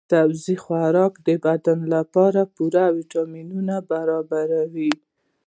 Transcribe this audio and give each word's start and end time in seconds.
سبزي 0.13 0.55
خوراک 0.63 1.13
د 1.27 1.29
بدن 1.45 1.79
لپاره 1.95 2.41
پوره 2.55 2.85
ويټامینونه 2.95 3.75
برابروي. 3.91 4.91